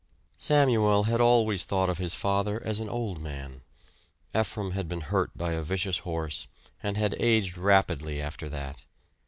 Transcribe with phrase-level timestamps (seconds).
[0.39, 3.61] Samuel had always thought of his father as an old man;
[4.35, 6.47] Ephraim had been hurt by a vicious horse,
[6.81, 8.81] and had aged rapidly after that.